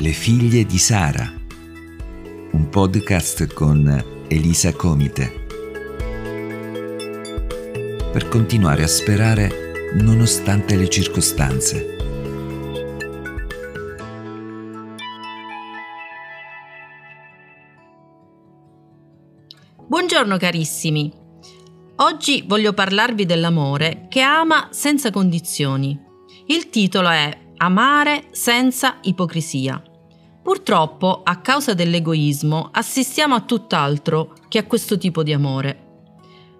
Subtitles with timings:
[0.00, 1.28] Le figlie di Sara,
[2.52, 5.46] un podcast con Elisa Comite.
[8.12, 11.96] Per continuare a sperare nonostante le circostanze.
[19.84, 21.12] Buongiorno carissimi.
[21.96, 26.00] Oggi voglio parlarvi dell'amore che ama senza condizioni.
[26.46, 29.82] Il titolo è Amare senza ipocrisia.
[30.48, 36.06] Purtroppo, a causa dell'egoismo, assistiamo a tutt'altro che a questo tipo di amore.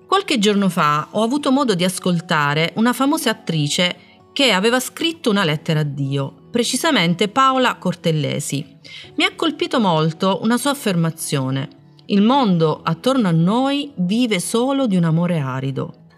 [0.06, 3.96] Qualche giorno fa ho avuto modo di ascoltare una famosa attrice
[4.34, 8.76] che aveva scritto una lettera a Dio, precisamente Paola Cortellesi.
[9.14, 11.70] Mi ha colpito molto una sua affermazione.
[12.08, 16.08] Il mondo attorno a noi vive solo di un amore arido.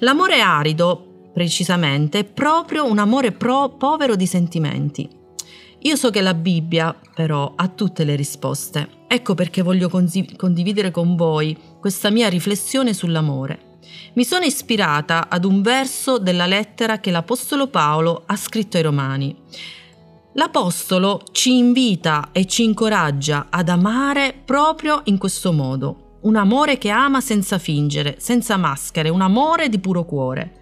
[0.00, 5.18] L'amore arido precisamente, è proprio un amore pro- povero di sentimenti.
[5.82, 8.98] Io so che la Bibbia, però, ha tutte le risposte.
[9.06, 13.78] Ecco perché voglio condividere con voi questa mia riflessione sull'amore.
[14.12, 19.34] Mi sono ispirata ad un verso della lettera che l'Apostolo Paolo ha scritto ai Romani.
[20.34, 26.90] L'Apostolo ci invita e ci incoraggia ad amare proprio in questo modo, un amore che
[26.90, 30.58] ama senza fingere, senza maschere, un amore di puro cuore.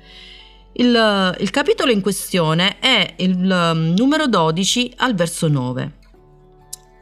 [0.72, 5.92] Il, il capitolo in questione è il um, numero 12 al verso 9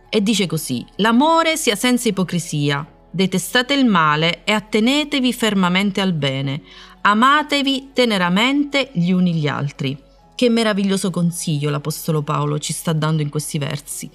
[0.09, 6.62] e dice così, l'amore sia senza ipocrisia, detestate il male e attenetevi fermamente al bene,
[7.03, 10.06] amatevi teneramente gli uni gli altri.
[10.37, 14.11] Che meraviglioso consiglio l'Apostolo Paolo ci sta dando in questi versi.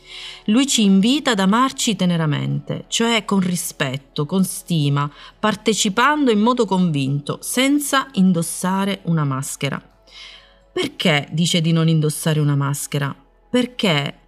[0.45, 7.39] Lui ci invita ad amarci teneramente, cioè con rispetto, con stima, partecipando in modo convinto,
[7.41, 9.81] senza indossare una maschera.
[10.71, 13.15] Perché dice di non indossare una maschera?
[13.49, 14.19] Perché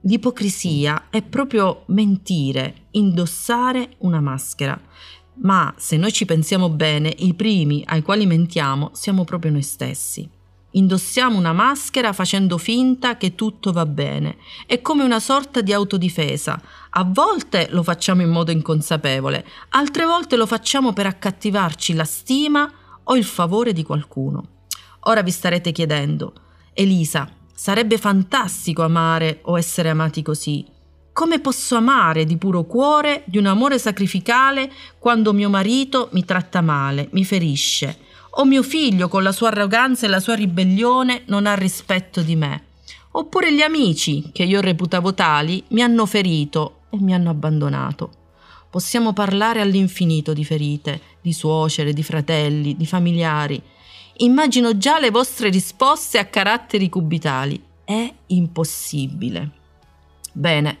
[0.00, 4.80] l'ipocrisia è proprio mentire, indossare una maschera.
[5.42, 10.40] Ma se noi ci pensiamo bene, i primi ai quali mentiamo siamo proprio noi stessi.
[10.74, 14.38] Indossiamo una maschera facendo finta che tutto va bene.
[14.66, 16.60] È come una sorta di autodifesa.
[16.90, 22.70] A volte lo facciamo in modo inconsapevole, altre volte lo facciamo per accattivarci la stima
[23.04, 24.60] o il favore di qualcuno.
[25.00, 26.32] Ora vi starete chiedendo,
[26.72, 30.64] Elisa, sarebbe fantastico amare o essere amati così.
[31.12, 36.62] Come posso amare di puro cuore, di un amore sacrificale, quando mio marito mi tratta
[36.62, 38.10] male, mi ferisce?
[38.34, 42.36] O mio figlio con la sua arroganza e la sua ribellione non ha rispetto di
[42.36, 42.64] me.
[43.12, 48.10] Oppure gli amici, che io reputavo tali, mi hanno ferito e mi hanno abbandonato.
[48.70, 53.60] Possiamo parlare all'infinito di ferite, di suocere, di fratelli, di familiari.
[54.18, 57.62] Immagino già le vostre risposte a caratteri cubitali.
[57.84, 59.50] È impossibile.
[60.32, 60.78] Bene,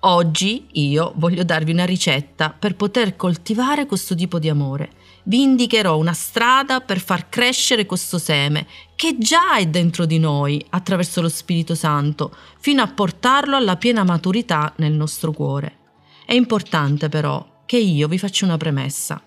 [0.00, 5.96] oggi io voglio darvi una ricetta per poter coltivare questo tipo di amore vi indicherò
[5.96, 8.66] una strada per far crescere questo seme
[8.96, 14.04] che già è dentro di noi attraverso lo Spirito Santo, fino a portarlo alla piena
[14.04, 15.76] maturità nel nostro cuore.
[16.24, 19.22] È importante però che io vi faccia una premessa.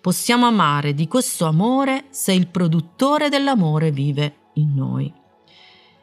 [0.00, 5.12] Possiamo amare di questo amore se il produttore dell'amore vive in noi.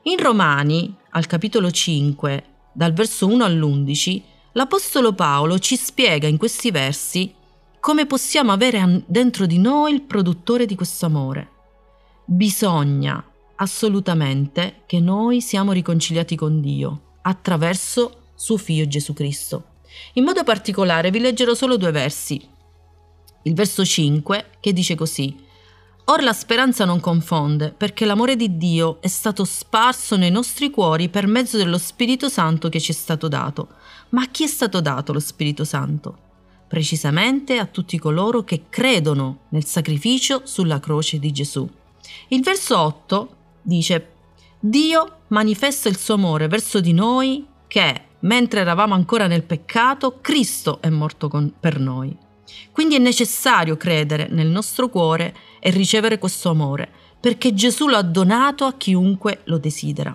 [0.04, 6.72] In Romani, al capitolo 5, dal verso 1 all'11, l'Apostolo Paolo ci spiega in questi
[6.72, 7.34] versi
[7.86, 11.50] come possiamo avere dentro di noi il produttore di questo amore.
[12.26, 13.24] Bisogna
[13.58, 19.66] assolutamente che noi siamo riconciliati con Dio attraverso suo figlio Gesù Cristo.
[20.14, 22.44] In modo particolare vi leggerò solo due versi.
[23.44, 25.38] Il verso 5 che dice così:
[26.06, 31.10] Or la speranza non confonde, perché l'amore di Dio è stato sparso nei nostri cuori
[31.10, 33.68] per mezzo dello Spirito Santo che ci è stato dato.
[34.10, 36.24] Ma a chi è stato dato lo Spirito Santo?
[36.76, 41.66] Precisamente a tutti coloro che credono nel sacrificio sulla croce di Gesù.
[42.28, 44.10] Il verso 8 dice,
[44.60, 50.82] Dio manifesta il suo amore verso di noi che, mentre eravamo ancora nel peccato, Cristo
[50.82, 52.14] è morto con, per noi.
[52.74, 56.90] Quindi è necessario credere nel nostro cuore e ricevere questo amore,
[57.22, 60.14] perché Gesù lo ha donato a chiunque lo desidera.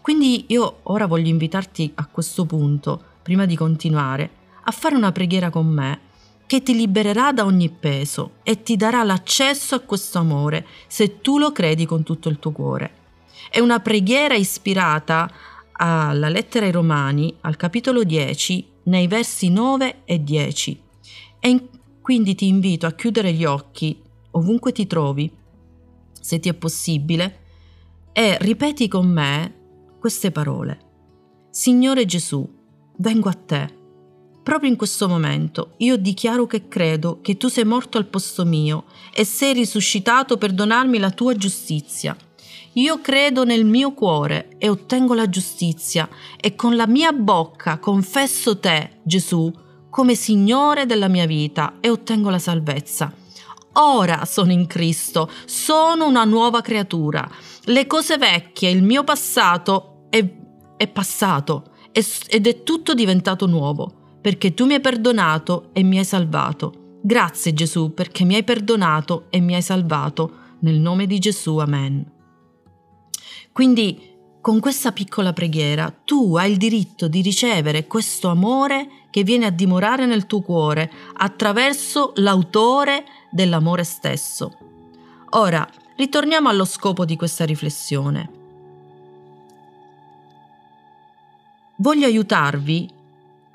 [0.00, 4.37] Quindi io ora voglio invitarti a questo punto, prima di continuare,
[4.68, 6.00] a fare una preghiera con me
[6.46, 11.38] che ti libererà da ogni peso e ti darà l'accesso a questo amore se tu
[11.38, 12.92] lo credi con tutto il tuo cuore.
[13.50, 15.30] È una preghiera ispirata
[15.72, 20.82] alla lettera ai Romani, al capitolo 10, nei versi 9 e 10.
[21.40, 21.68] E in,
[22.02, 23.98] quindi ti invito a chiudere gli occhi
[24.32, 25.30] ovunque ti trovi,
[26.12, 27.40] se ti è possibile,
[28.12, 29.54] e ripeti con me
[29.98, 30.78] queste parole.
[31.50, 32.46] Signore Gesù,
[32.96, 33.77] vengo a te.
[34.48, 38.84] Proprio in questo momento io dichiaro che credo che tu sei morto al posto mio
[39.12, 42.16] e sei risuscitato per donarmi la tua giustizia.
[42.72, 46.08] Io credo nel mio cuore e ottengo la giustizia
[46.40, 49.52] e con la mia bocca confesso te, Gesù,
[49.90, 53.12] come Signore della mia vita e ottengo la salvezza.
[53.74, 57.30] Ora sono in Cristo, sono una nuova creatura.
[57.64, 60.26] Le cose vecchie, il mio passato è,
[60.78, 66.04] è passato ed è tutto diventato nuovo, perché tu mi hai perdonato e mi hai
[66.04, 66.98] salvato.
[67.02, 70.46] Grazie Gesù perché mi hai perdonato e mi hai salvato.
[70.60, 72.04] Nel nome di Gesù, amen.
[73.52, 79.46] Quindi con questa piccola preghiera tu hai il diritto di ricevere questo amore che viene
[79.46, 84.56] a dimorare nel tuo cuore attraverso l'autore dell'amore stesso.
[85.30, 85.66] Ora,
[85.96, 88.30] ritorniamo allo scopo di questa riflessione.
[91.76, 92.90] Voglio aiutarvi,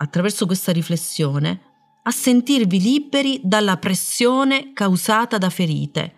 [0.03, 1.61] attraverso questa riflessione,
[2.03, 6.15] a sentirvi liberi dalla pressione causata da ferite,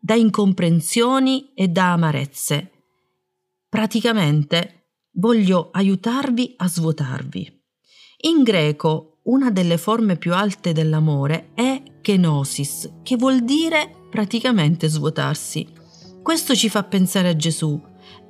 [0.00, 2.70] da incomprensioni e da amarezze.
[3.68, 7.62] Praticamente voglio aiutarvi a svuotarvi.
[8.22, 15.66] In greco una delle forme più alte dell'amore è kenosis, che vuol dire praticamente svuotarsi.
[16.22, 17.80] Questo ci fa pensare a Gesù.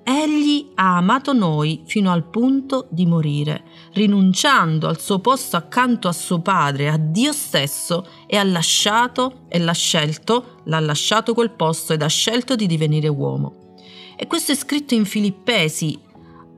[0.07, 3.65] Egli ha amato noi fino al punto di morire,
[3.95, 9.59] rinunciando al suo posto accanto a suo padre, a Dio stesso, e ha lasciato e
[9.59, 13.77] l'ha scelto, l'ha lasciato quel posto ed ha scelto di divenire uomo.
[14.17, 15.99] E questo è scritto in Filippesi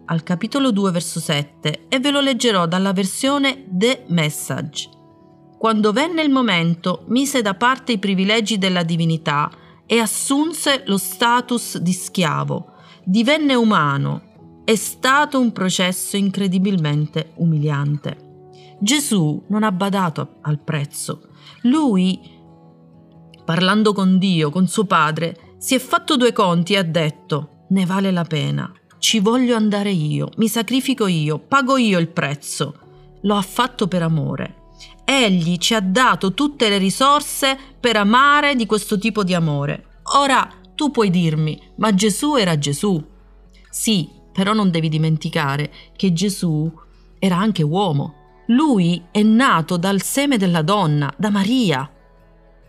[0.07, 4.91] al capitolo 2 verso 7 e ve lo leggerò dalla versione The Message.
[5.57, 9.51] Quando venne il momento, mise da parte i privilegi della divinità
[9.87, 12.75] e assunse lo status di schiavo.
[13.09, 14.63] Divenne umano.
[14.65, 18.51] È stato un processo incredibilmente umiliante.
[18.81, 21.29] Gesù non ha badato al prezzo.
[21.63, 22.21] Lui,
[23.45, 27.87] parlando con Dio, con suo padre, si è fatto due conti e ha detto, ne
[27.87, 32.75] vale la pena ci voglio andare io, mi sacrifico io, pago io il prezzo.
[33.23, 34.65] Lo ha fatto per amore.
[35.05, 40.01] Egli ci ha dato tutte le risorse per amare di questo tipo di amore.
[40.17, 43.05] Ora tu puoi dirmi, ma Gesù era Gesù.
[43.69, 46.71] Sì, però non devi dimenticare che Gesù
[47.19, 48.43] era anche uomo.
[48.49, 51.91] Lui è nato dal seme della donna, da Maria.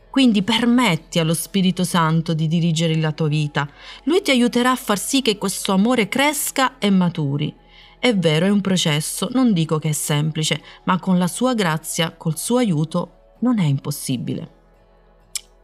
[0.09, 3.69] Quindi permetti allo Spirito Santo di dirigere la tua vita.
[4.05, 7.53] Lui ti aiuterà a far sì che questo amore cresca e maturi.
[7.99, 12.11] È vero, è un processo, non dico che è semplice, ma con la sua grazia,
[12.15, 14.56] col suo aiuto, non è impossibile.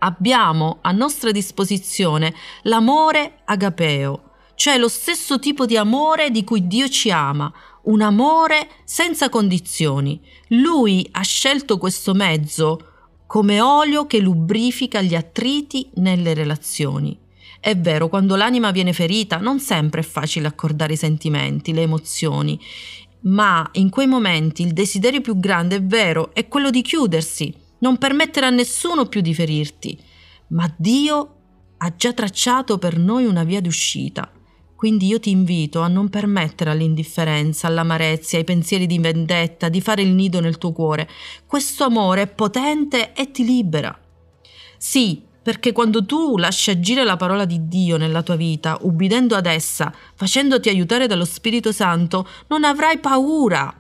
[0.06, 2.34] Abbiamo a nostra disposizione
[2.64, 7.50] l'amore agapeo, cioè lo stesso tipo di amore di cui Dio ci ama,
[7.84, 10.20] un amore senza condizioni.
[10.50, 12.90] Lui ha scelto questo mezzo
[13.26, 17.18] come olio che lubrifica gli attriti nelle relazioni.
[17.62, 22.60] È vero, quando l'anima viene ferita non sempre è facile accordare i sentimenti, le emozioni,
[23.22, 27.98] ma in quei momenti il desiderio più grande, è vero, è quello di chiudersi, non
[27.98, 30.02] permettere a nessuno più di ferirti.
[30.48, 31.36] Ma Dio
[31.78, 34.32] ha già tracciato per noi una via d'uscita
[34.84, 40.02] quindi io ti invito a non permettere all'indifferenza, all'amarezza, ai pensieri di vendetta di fare
[40.02, 41.08] il nido nel tuo cuore.
[41.48, 43.98] Questo amore è potente e ti libera.
[44.78, 49.46] Sì, perché quando tu lasci agire la parola di Dio nella tua vita, ubbidendo ad
[49.46, 53.74] essa, facendoti aiutare dallo Spirito Santo, non avrai paura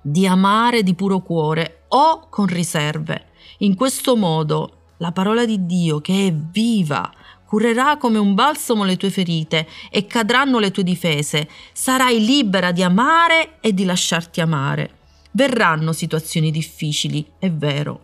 [0.00, 3.26] di amare di puro cuore o con riserve.
[3.58, 7.12] In questo modo la parola di Dio, che è viva,
[7.46, 11.48] curerà come un balsamo le tue ferite e cadranno le tue difese.
[11.72, 14.90] Sarai libera di amare e di lasciarti amare.
[15.32, 18.00] Verranno situazioni difficili, è vero,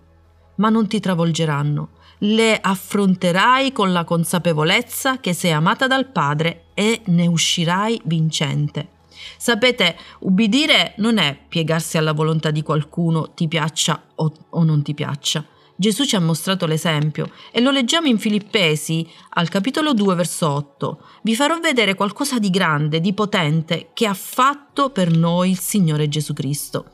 [0.56, 1.88] ma non ti travolgeranno.
[2.18, 9.00] Le affronterai con la consapevolezza che sei amata dal Padre e ne uscirai vincente.
[9.36, 14.94] Sapete, ubbidire non è piegarsi alla volontà di qualcuno, ti piaccia o, o non ti
[14.94, 15.44] piaccia.
[15.74, 21.00] Gesù ci ha mostrato l'esempio e lo leggiamo in Filippesi al capitolo 2 verso 8.
[21.22, 26.08] Vi farò vedere qualcosa di grande, di potente che ha fatto per noi il Signore
[26.08, 26.90] Gesù Cristo.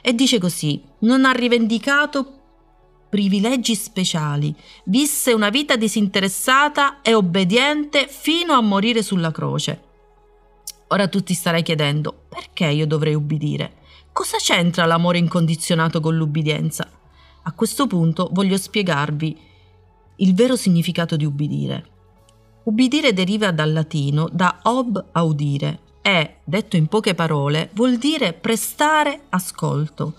[0.00, 2.34] E dice così, non ha rivendicato
[3.08, 4.54] privilegi speciali,
[4.84, 9.87] visse una vita disinteressata e obbediente fino a morire sulla croce.
[10.88, 13.74] Ora tu ti starai chiedendo, perché io dovrei ubbidire?
[14.12, 16.88] Cosa c'entra l'amore incondizionato con l'ubbidienza?
[17.42, 19.38] A questo punto voglio spiegarvi
[20.16, 21.86] il vero significato di ubbidire.
[22.64, 29.24] Ubbidire deriva dal latino da ob audire, e, detto in poche parole, vuol dire prestare
[29.28, 30.14] ascolto,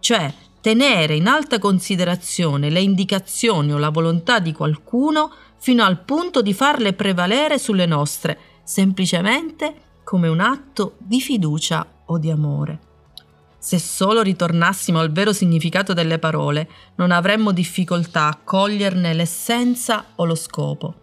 [0.00, 6.40] cioè tenere in alta considerazione le indicazioni o la volontà di qualcuno fino al punto
[6.40, 12.78] di farle prevalere sulle nostre, semplicemente come un atto di fiducia o di amore.
[13.58, 20.24] Se solo ritornassimo al vero significato delle parole, non avremmo difficoltà a coglierne l'essenza o
[20.24, 20.94] lo scopo.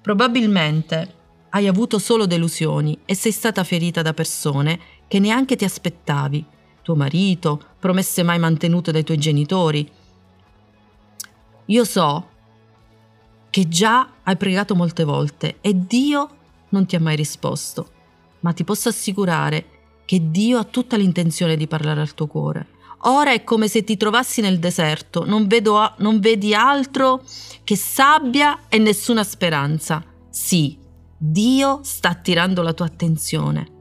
[0.00, 1.14] Probabilmente
[1.50, 6.42] hai avuto solo delusioni e sei stata ferita da persone che neanche ti aspettavi,
[6.80, 9.86] tuo marito, promesse mai mantenute dai tuoi genitori.
[11.66, 12.28] Io so
[13.50, 16.30] che già hai pregato molte volte e Dio
[16.70, 17.90] non ti ha mai risposto,
[18.40, 19.64] ma ti posso assicurare
[20.04, 22.68] che Dio ha tutta l'intenzione di parlare al tuo cuore.
[23.02, 27.22] Ora è come se ti trovassi nel deserto, non, vedo, non vedi altro
[27.62, 30.02] che sabbia e nessuna speranza.
[30.30, 30.78] Sì,
[31.16, 33.74] Dio sta attirando la tua attenzione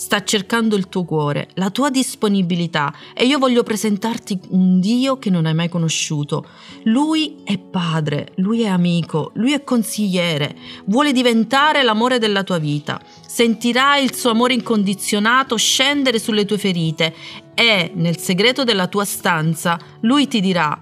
[0.00, 5.28] sta cercando il tuo cuore, la tua disponibilità e io voglio presentarti un Dio che
[5.28, 6.46] non hai mai conosciuto.
[6.84, 12.98] Lui è padre, lui è amico, lui è consigliere, vuole diventare l'amore della tua vita.
[13.32, 17.14] Sentirai il suo amore incondizionato scendere sulle tue ferite
[17.54, 20.76] e nel segreto della tua stanza lui ti dirà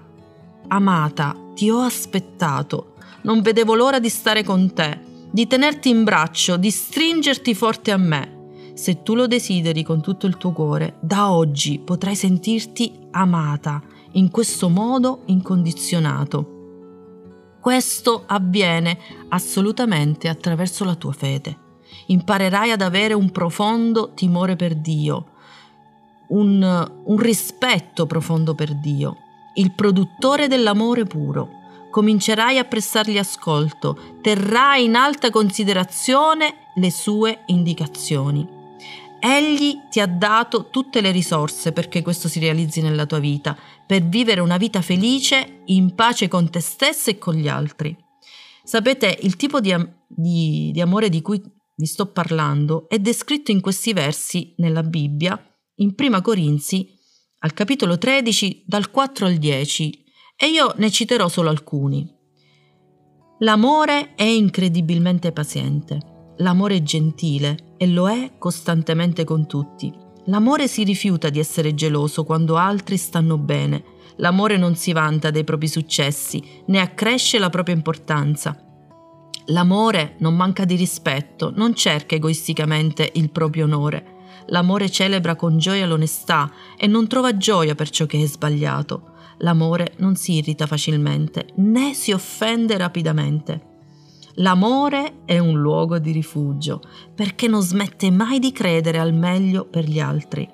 [0.69, 6.57] Amata, ti ho aspettato, non vedevo l'ora di stare con te, di tenerti in braccio,
[6.57, 11.31] di stringerti forte a me se tu lo desideri con tutto il tuo cuore, da
[11.31, 13.79] oggi potrai sentirti amata
[14.13, 17.57] in questo modo incondizionato.
[17.61, 21.67] Questo avviene assolutamente attraverso la tua fede.
[22.07, 25.25] Imparerai ad avere un profondo timore per Dio,
[26.29, 29.17] un, un rispetto profondo per Dio,
[29.55, 31.57] il produttore dell'amore puro.
[31.91, 38.47] Comincerai a prestargli ascolto, terrai in alta considerazione le sue indicazioni.
[39.19, 44.03] Egli ti ha dato tutte le risorse perché questo si realizzi nella tua vita, per
[44.03, 47.97] vivere una vita felice, in pace con te stesso e con gli altri.
[48.63, 51.41] Sapete, il tipo di, am- di, di amore di cui
[51.79, 55.41] vi sto parlando è descritto in questi versi nella Bibbia,
[55.77, 56.87] in Prima Corinzi,
[57.39, 60.03] al capitolo 13, dal 4 al 10,
[60.35, 62.07] e io ne citerò solo alcuni.
[63.39, 69.93] L'amore è incredibilmente paziente l'amore è gentile e lo è costantemente con tutti.
[70.25, 73.83] L'amore si rifiuta di essere geloso quando altri stanno bene.
[74.17, 78.68] L'amore non si vanta dei propri successi, né accresce la propria importanza.
[79.49, 84.17] L'amore non manca di rispetto, non cerca egoisticamente il proprio onore.
[84.47, 89.13] L'amore celebra con gioia l'onestà e non trova gioia per ciò che è sbagliato.
[89.39, 93.67] L'amore non si irrita facilmente, né si offende rapidamente.
[94.35, 96.81] L'amore è un luogo di rifugio
[97.15, 100.47] perché non smette mai di credere al meglio per gli altri.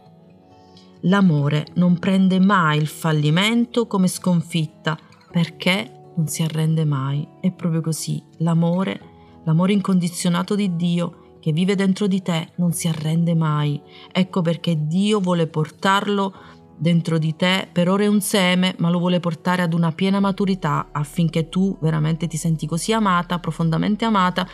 [1.02, 4.98] L'amore non prende mai il fallimento come sconfitta
[5.32, 7.27] perché non si arrende mai.
[7.39, 8.22] È proprio così.
[8.38, 9.00] L'amore,
[9.43, 13.79] l'amore incondizionato di Dio che vive dentro di te, non si arrende mai.
[14.12, 16.34] Ecco perché Dio vuole portarlo
[16.77, 20.19] dentro di te per ora è un seme, ma lo vuole portare ad una piena
[20.19, 24.48] maturità affinché tu veramente ti senti così amata, profondamente amata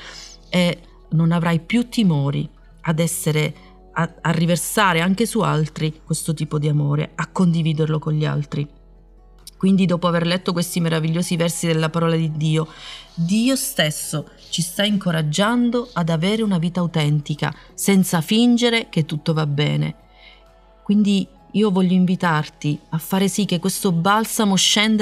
[0.50, 0.80] e
[1.12, 2.48] non avrai più timori
[2.82, 3.53] ad essere
[3.94, 8.68] a, a riversare anche su altri questo tipo di amore, a condividerlo con gli altri.
[9.62, 12.68] Quindi dopo aver letto questi meravigliosi versi della parola di Dio,
[13.13, 19.46] Dio stesso ci sta incoraggiando ad avere una vita autentica, senza fingere che tutto va
[19.46, 19.94] bene.
[20.82, 24.56] Quindi io voglio invitarti a fare sì che questo balsamo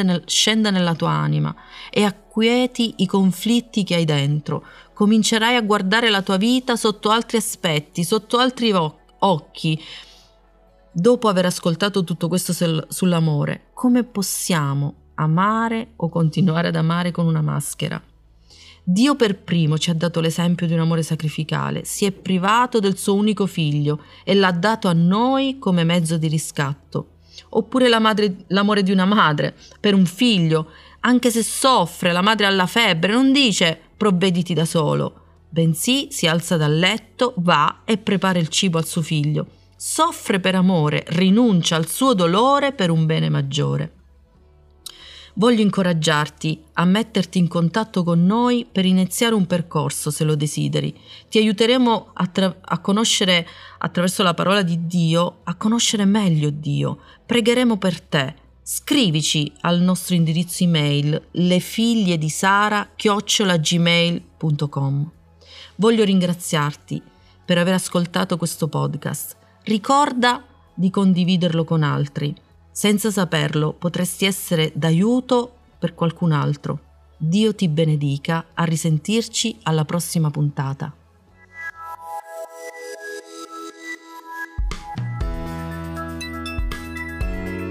[0.03, 1.55] nel, scenda nella tua anima
[1.89, 4.65] e acquieti i conflitti che hai dentro.
[4.93, 8.73] Comincerai a guardare la tua vita sotto altri aspetti, sotto altri
[9.19, 9.81] occhi.
[10.91, 12.51] Dopo aver ascoltato tutto questo
[12.88, 18.01] sull'amore, come possiamo amare o continuare ad amare con una maschera?
[18.81, 22.98] Dio per primo ci ha dato l'esempio di un amore sacrificale, si è privato del
[22.98, 27.10] suo unico figlio e l'ha dato a noi come mezzo di riscatto.
[27.50, 32.48] Oppure la madre, l'amore di una madre per un figlio, anche se soffre, la madre
[32.48, 38.00] ha la febbre, non dice provvediti da solo, bensì si alza dal letto, va e
[38.00, 39.58] prepara il cibo al suo figlio.
[39.81, 43.93] Soffre per amore, rinuncia al suo dolore per un bene maggiore.
[45.36, 50.93] Voglio incoraggiarti a metterti in contatto con noi per iniziare un percorso se lo desideri.
[51.29, 57.00] Ti aiuteremo a, tra- a, conoscere attraverso la parola di Dio, a conoscere meglio Dio.
[57.25, 58.36] Pregheremo per te.
[58.62, 65.12] Scrivici al nostro indirizzo email lefiglie di Sara chiocciolagmail.com.
[65.75, 67.01] Voglio ringraziarti
[67.45, 69.38] per aver ascoltato questo podcast.
[69.63, 72.35] Ricorda di condividerlo con altri.
[72.71, 76.79] Senza saperlo potresti essere d'aiuto per qualcun altro.
[77.17, 80.93] Dio ti benedica, a risentirci alla prossima puntata.